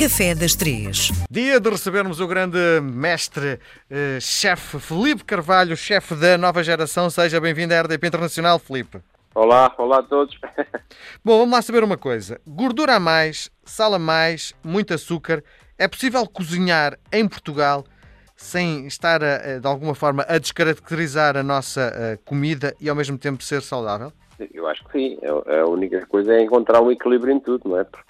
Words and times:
Café 0.00 0.34
das 0.34 0.54
Três. 0.54 1.12
Dia 1.30 1.60
de 1.60 1.68
recebermos 1.68 2.20
o 2.20 2.26
grande 2.26 2.56
mestre, 2.80 3.60
eh, 3.90 4.16
chefe 4.18 4.78
Felipe 4.78 5.22
Carvalho, 5.24 5.76
chefe 5.76 6.14
da 6.14 6.38
nova 6.38 6.64
geração. 6.64 7.10
Seja 7.10 7.38
bem-vindo 7.38 7.74
à 7.74 7.82
RDP 7.82 8.06
Internacional, 8.06 8.58
Felipe. 8.58 9.02
Olá, 9.34 9.74
olá 9.76 9.98
a 9.98 10.02
todos. 10.02 10.40
Bom, 11.22 11.40
vamos 11.40 11.52
lá 11.52 11.60
saber 11.60 11.84
uma 11.84 11.98
coisa. 11.98 12.40
Gordura 12.46 12.94
a 12.94 12.98
mais, 12.98 13.50
sal 13.62 13.92
a 13.92 13.98
mais, 13.98 14.54
muito 14.64 14.94
açúcar. 14.94 15.44
É 15.76 15.86
possível 15.86 16.26
cozinhar 16.26 16.98
em 17.12 17.28
Portugal 17.28 17.84
sem 18.34 18.86
estar, 18.86 19.22
a, 19.22 19.58
de 19.58 19.66
alguma 19.66 19.94
forma, 19.94 20.24
a 20.26 20.38
descaracterizar 20.38 21.36
a 21.36 21.42
nossa 21.42 21.92
eh, 21.94 22.18
comida 22.24 22.74
e 22.80 22.88
ao 22.88 22.96
mesmo 22.96 23.18
tempo 23.18 23.42
ser 23.42 23.60
saudável? 23.60 24.10
Eu 24.54 24.66
acho 24.66 24.82
que 24.86 24.92
sim. 24.92 25.18
A 25.46 25.68
única 25.68 26.06
coisa 26.06 26.32
é 26.32 26.42
encontrar 26.42 26.80
um 26.80 26.90
equilíbrio 26.90 27.34
em 27.34 27.38
tudo, 27.38 27.68
não 27.68 27.78
é? 27.78 27.84
Porque 27.84 28.09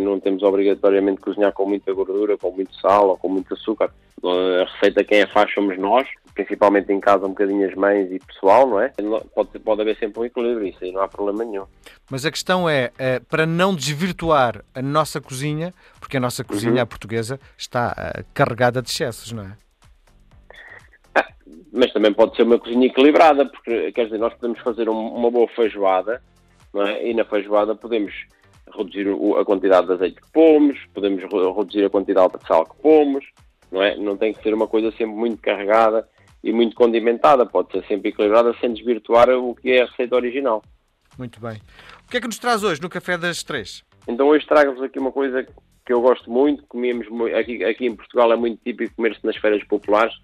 não 0.00 0.20
temos 0.20 0.42
obrigatoriamente 0.42 1.18
que 1.18 1.24
cozinhar 1.24 1.52
com 1.52 1.66
muita 1.66 1.92
gordura, 1.92 2.36
com 2.36 2.50
muito 2.50 2.74
sal 2.76 3.08
ou 3.08 3.16
com 3.16 3.28
muito 3.28 3.54
açúcar. 3.54 3.90
A 4.22 4.70
receita 4.72 5.02
quem 5.02 5.22
a 5.22 5.28
faz 5.28 5.52
somos 5.52 5.78
nós, 5.78 6.06
principalmente 6.34 6.92
em 6.92 7.00
casa 7.00 7.26
um 7.26 7.30
bocadinho 7.30 7.68
as 7.68 7.74
mães 7.74 8.10
e 8.12 8.18
pessoal, 8.18 8.68
não 8.68 8.80
é? 8.80 8.92
Pode, 9.34 9.58
pode 9.58 9.80
haver 9.80 9.96
sempre 9.96 10.20
um 10.20 10.24
equilíbrio, 10.24 10.68
isso 10.68 10.84
aí 10.84 10.92
não 10.92 11.00
há 11.00 11.08
problema 11.08 11.44
nenhum. 11.44 11.64
Mas 12.10 12.24
a 12.24 12.30
questão 12.30 12.68
é, 12.68 12.92
é 12.98 13.18
para 13.18 13.46
não 13.46 13.74
desvirtuar 13.74 14.62
a 14.74 14.82
nossa 14.82 15.20
cozinha, 15.20 15.74
porque 15.98 16.18
a 16.18 16.20
nossa 16.20 16.44
cozinha, 16.44 16.74
uhum. 16.74 16.82
a 16.82 16.86
portuguesa, 16.86 17.40
está 17.56 18.24
carregada 18.34 18.82
de 18.82 18.90
excessos, 18.90 19.32
não 19.32 19.44
é? 19.44 19.56
Ah, 21.14 21.28
mas 21.72 21.92
também 21.92 22.12
pode 22.12 22.36
ser 22.36 22.42
uma 22.42 22.58
cozinha 22.58 22.86
equilibrada, 22.86 23.46
porque 23.46 23.90
quer 23.92 24.04
dizer, 24.04 24.18
nós 24.18 24.34
podemos 24.34 24.60
fazer 24.60 24.88
um, 24.88 25.08
uma 25.14 25.30
boa 25.30 25.48
feijoada, 25.48 26.22
não 26.72 26.86
é? 26.86 27.08
E 27.08 27.14
na 27.14 27.24
feijoada 27.24 27.74
podemos 27.74 28.12
reduzir 28.76 29.06
a 29.38 29.44
quantidade 29.44 29.86
de 29.86 29.92
azeite 29.92 30.20
que 30.20 30.32
pomos, 30.32 30.78
podemos 30.94 31.22
reduzir 31.22 31.84
a 31.84 31.90
quantidade 31.90 32.38
de 32.38 32.46
sal 32.46 32.64
que 32.66 32.76
pomos, 32.82 33.24
não 33.70 33.82
é? 33.82 33.96
Não 33.96 34.16
tem 34.16 34.32
que 34.32 34.42
ser 34.42 34.54
uma 34.54 34.66
coisa 34.66 34.90
sempre 34.92 35.14
muito 35.14 35.40
carregada 35.40 36.08
e 36.42 36.52
muito 36.52 36.74
condimentada, 36.74 37.46
pode 37.46 37.70
ser 37.72 37.84
sempre 37.86 38.10
equilibrada 38.10 38.54
sem 38.60 38.72
desvirtuar 38.72 39.30
o 39.30 39.54
que 39.54 39.70
é 39.70 39.82
a 39.82 39.86
receita 39.86 40.16
original. 40.16 40.62
Muito 41.18 41.40
bem. 41.40 41.60
O 42.06 42.10
que 42.10 42.16
é 42.16 42.20
que 42.20 42.26
nos 42.26 42.38
traz 42.38 42.62
hoje 42.64 42.80
no 42.80 42.88
Café 42.88 43.16
das 43.16 43.42
Três? 43.42 43.84
Então 44.08 44.28
hoje 44.28 44.46
trago-vos 44.46 44.82
aqui 44.82 44.98
uma 44.98 45.12
coisa 45.12 45.46
que 45.84 45.92
eu 45.92 46.00
gosto 46.00 46.30
muito, 46.30 46.64
comemos 46.66 47.06
aqui, 47.34 47.64
aqui 47.64 47.86
em 47.86 47.94
Portugal 47.94 48.32
é 48.32 48.36
muito 48.36 48.60
típico 48.62 48.94
comer-se 48.96 49.24
nas 49.24 49.36
feiras 49.36 49.62
populares, 49.64 50.14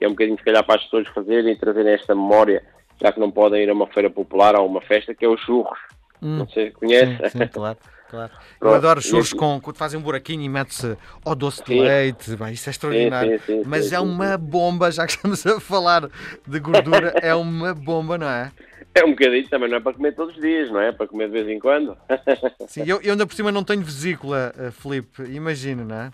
e 0.00 0.04
é 0.04 0.08
um 0.08 0.12
bocadinho 0.12 0.38
se 0.38 0.44
calhar 0.44 0.64
para 0.64 0.76
as 0.76 0.84
pessoas 0.84 1.06
fazerem 1.08 1.52
e 1.52 1.58
trazerem 1.58 1.92
esta 1.92 2.14
memória, 2.14 2.64
já 3.00 3.12
que 3.12 3.20
não 3.20 3.30
podem 3.30 3.62
ir 3.62 3.70
a 3.70 3.72
uma 3.72 3.86
feira 3.86 4.10
popular 4.10 4.54
ou 4.54 4.62
a 4.62 4.66
uma 4.66 4.80
festa, 4.80 5.14
que 5.14 5.24
é 5.24 5.28
os 5.28 5.40
churros. 5.40 5.78
Hum, 6.22 6.38
não 6.38 6.48
sei 6.48 6.66
se 6.66 6.72
conhece. 6.72 7.30
Sim, 7.30 7.38
sim, 7.38 7.48
claro. 7.48 7.78
Claro. 8.08 8.32
Eu 8.60 8.74
adoro 8.74 9.00
churros 9.00 9.32
com, 9.32 9.58
quando 9.60 9.76
fazem 9.76 9.98
um 9.98 10.02
buraquinho 10.02 10.42
e 10.42 10.48
mete-se 10.48 10.96
ao 11.24 11.34
doce 11.34 11.64
de 11.64 11.80
leite. 11.80 12.36
Bem, 12.36 12.52
isso 12.52 12.68
é 12.68 12.70
extraordinário. 12.70 13.40
Sim, 13.40 13.46
sim, 13.46 13.62
Mas 13.66 13.90
é 13.90 13.98
uma 13.98 14.36
bomba, 14.36 14.90
já 14.92 15.06
que 15.06 15.12
estamos 15.12 15.44
a 15.46 15.58
falar 15.58 16.08
de 16.46 16.60
gordura, 16.60 17.14
é 17.20 17.34
uma 17.34 17.74
bomba, 17.74 18.16
não 18.18 18.28
é? 18.28 18.52
É 18.94 19.04
um 19.04 19.10
bocadinho, 19.10 19.48
também 19.48 19.70
não 19.70 19.78
é 19.78 19.80
para 19.80 19.94
comer 19.94 20.14
todos 20.14 20.34
os 20.34 20.40
dias, 20.40 20.70
não 20.70 20.78
é? 20.78 20.88
é 20.88 20.92
para 20.92 21.08
comer 21.08 21.26
de 21.26 21.32
vez 21.32 21.48
em 21.48 21.58
quando. 21.58 21.96
Sim, 22.68 22.82
eu, 22.86 23.00
eu 23.00 23.12
ainda 23.12 23.26
por 23.26 23.34
cima 23.34 23.50
não 23.50 23.64
tenho 23.64 23.80
vesícula, 23.80 24.52
uh, 24.54 24.70
Filipe, 24.70 25.22
imagina, 25.22 25.82
não 25.82 25.96
é? 25.96 26.10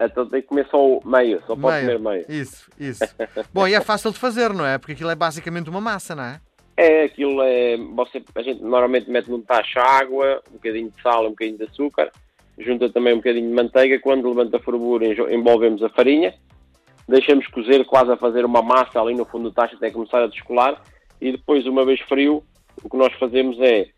Então 0.00 0.28
tem 0.28 0.42
que 0.42 0.48
comer 0.48 0.66
só 0.68 0.84
o 0.84 1.00
meio, 1.06 1.40
só 1.46 1.54
pode 1.54 1.84
meio. 1.84 1.98
comer 1.98 2.10
meio. 2.10 2.26
Isso, 2.28 2.68
isso. 2.78 3.04
Bom, 3.54 3.66
e 3.66 3.74
é 3.74 3.80
fácil 3.80 4.10
de 4.10 4.18
fazer, 4.18 4.52
não 4.52 4.66
é? 4.66 4.76
Porque 4.76 4.92
aquilo 4.92 5.08
é 5.08 5.14
basicamente 5.14 5.70
uma 5.70 5.80
massa, 5.80 6.14
não 6.14 6.24
é? 6.24 6.40
É, 6.76 7.04
aquilo 7.04 7.42
é. 7.42 7.76
Você, 7.76 8.22
a 8.34 8.42
gente 8.42 8.62
normalmente 8.62 9.10
mete 9.10 9.30
num 9.30 9.40
tacho 9.40 9.78
água, 9.78 10.42
um 10.50 10.54
bocadinho 10.54 10.90
de 10.90 11.02
sal, 11.02 11.26
um 11.26 11.30
bocadinho 11.30 11.56
de 11.56 11.64
açúcar, 11.64 12.10
junta 12.58 12.90
também 12.90 13.14
um 13.14 13.18
bocadinho 13.18 13.48
de 13.48 13.54
manteiga. 13.54 13.98
Quando 13.98 14.28
levanta 14.28 14.58
a 14.58 14.60
fervura, 14.60 15.06
envolvemos 15.32 15.82
a 15.82 15.88
farinha, 15.88 16.34
deixamos 17.08 17.46
cozer 17.46 17.84
quase 17.86 18.12
a 18.12 18.16
fazer 18.16 18.44
uma 18.44 18.60
massa 18.60 19.00
ali 19.00 19.14
no 19.14 19.24
fundo 19.24 19.44
do 19.44 19.54
tacho 19.54 19.76
até 19.76 19.90
começar 19.90 20.22
a 20.22 20.26
descolar. 20.26 20.82
E 21.20 21.32
depois, 21.32 21.66
uma 21.66 21.84
vez 21.84 22.00
frio, 22.00 22.44
o 22.82 22.90
que 22.90 22.96
nós 22.96 23.12
fazemos 23.14 23.58
é 23.60 23.88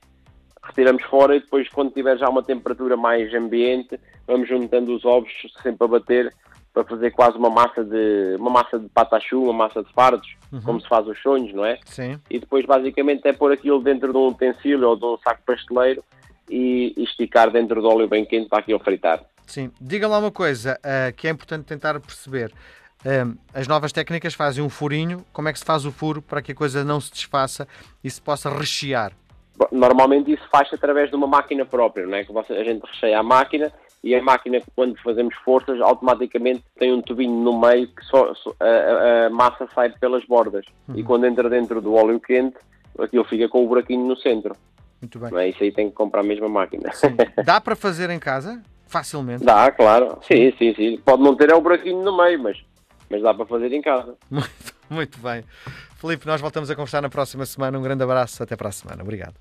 retiramos 0.62 1.02
fora 1.04 1.34
e 1.34 1.41
depois, 1.41 1.69
quando 1.69 1.92
tiver 1.92 2.16
já 2.19 2.28
uma 2.28 2.42
temperatura 2.42 2.97
mais 2.97 3.32
ambiente, 3.34 3.98
vamos 4.26 4.48
juntando 4.48 4.94
os 4.94 5.04
ovos 5.04 5.32
sempre 5.62 5.84
a 5.84 5.88
bater 5.88 6.34
para 6.78 6.84
fazer 6.84 7.10
quase 7.10 7.36
uma 7.36 7.50
massa 7.50 7.82
de 7.82 8.36
uma 8.38 8.50
massa 8.50 8.78
de 8.78 8.88
patachu, 8.88 9.42
uma 9.42 9.52
massa 9.52 9.82
de 9.82 9.92
fardos, 9.92 10.36
uhum. 10.52 10.60
como 10.62 10.80
se 10.80 10.88
faz 10.88 11.06
os 11.08 11.20
sonhos, 11.20 11.52
não 11.52 11.64
é? 11.64 11.78
Sim. 11.84 12.20
E 12.30 12.38
depois 12.38 12.64
basicamente 12.64 13.26
é 13.26 13.32
pôr 13.32 13.50
aquilo 13.52 13.82
dentro 13.82 14.12
de 14.12 14.16
um 14.16 14.28
utensílio 14.28 14.88
ou 14.88 14.96
de 14.96 15.04
um 15.04 15.18
saco 15.18 15.42
pasteleiro 15.44 16.04
e 16.48 16.94
esticar 16.96 17.50
dentro 17.50 17.82
do 17.82 17.88
óleo 17.88 18.06
bem 18.06 18.24
quente 18.24 18.48
para 18.48 18.60
aquilo 18.60 18.78
fritar. 18.78 19.20
Sim. 19.44 19.72
Diga 19.80 20.06
lá 20.06 20.18
uma 20.18 20.30
coisa 20.30 20.78
uh, 20.78 21.12
que 21.14 21.26
é 21.26 21.30
importante 21.30 21.64
tentar 21.64 21.98
perceber. 21.98 22.52
Uh, 23.00 23.36
as 23.52 23.66
novas 23.66 23.90
técnicas 23.90 24.34
fazem 24.34 24.62
um 24.62 24.68
furinho. 24.68 25.24
Como 25.32 25.48
é 25.48 25.52
que 25.52 25.58
se 25.58 25.64
faz 25.64 25.84
o 25.84 25.90
furo 25.90 26.22
para 26.22 26.40
que 26.40 26.52
a 26.52 26.54
coisa 26.54 26.84
não 26.84 27.00
se 27.00 27.10
desfaça 27.10 27.66
e 28.04 28.10
se 28.10 28.20
possa 28.20 28.48
rechear? 28.50 29.12
Normalmente 29.72 30.32
isso 30.32 30.46
faz 30.48 30.72
através 30.72 31.10
de 31.10 31.16
uma 31.16 31.26
máquina 31.26 31.64
própria, 31.64 32.06
não 32.06 32.16
é? 32.16 32.24
Que 32.24 32.32
a 32.32 32.64
gente 32.64 32.86
recheia 32.86 33.18
a 33.18 33.22
máquina 33.22 33.72
e 34.03 34.14
a 34.14 34.22
máquina, 34.22 34.62
quando 34.76 34.97
fazemos 35.03 35.34
forças, 35.44 35.81
automaticamente 35.81 36.62
tem 36.78 36.92
um 36.92 37.03
tubinho 37.03 37.42
no 37.42 37.59
meio 37.59 37.88
que 37.88 38.04
só, 38.04 38.32
a, 38.60 39.26
a 39.26 39.31
massa 39.31 39.69
sai 39.75 39.91
pelas 39.91 40.25
bordas. 40.25 40.64
Uhum. 40.88 40.97
E 40.97 41.03
quando 41.03 41.26
entra 41.26 41.50
dentro 41.50 41.81
do 41.81 41.94
óleo 41.94 42.20
quente, 42.20 42.56
aquilo 42.98 43.25
fica 43.25 43.48
com 43.48 43.64
o 43.64 43.69
buraquinho 43.69 44.06
no 44.06 44.16
centro. 44.16 44.56
Muito 45.00 45.19
bem. 45.19 45.31
Não 45.31 45.38
é? 45.38 45.48
Isso 45.48 45.62
aí 45.62 45.72
tem 45.72 45.88
que 45.88 45.94
comprar 45.94 46.20
a 46.20 46.25
mesma 46.25 46.48
máquina. 46.48 46.92
Sim. 46.92 47.16
Dá 47.44 47.60
para 47.60 47.76
fazer 47.76 48.10
em 48.10 48.19
casa? 48.19 48.62
Facilmente? 48.87 49.44
Dá, 49.44 49.70
claro. 49.70 50.19
Sim, 50.22 50.53
sim, 50.58 50.75
sim. 50.75 50.98
Pode 51.04 51.22
não 51.22 51.37
ter 51.37 51.50
é 51.50 51.54
o 51.54 51.60
buraquinho 51.60 52.03
no 52.03 52.16
meio, 52.16 52.42
mas, 52.42 52.56
mas 53.10 53.20
dá 53.20 53.34
para 53.34 53.44
fazer 53.44 53.70
em 53.72 53.82
casa. 53.82 54.16
Muito, 54.31 54.75
muito 54.88 55.19
bem. 55.19 55.44
Felipe, 55.97 56.26
nós 56.26 56.41
voltamos 56.41 56.70
a 56.70 56.75
conversar 56.75 57.03
na 57.03 57.10
próxima 57.10 57.44
semana. 57.44 57.78
Um 57.78 57.82
grande 57.82 58.03
abraço. 58.03 58.42
Até 58.42 58.56
para 58.56 58.70
a 58.70 58.72
semana. 58.72 59.03
Obrigado. 59.03 59.34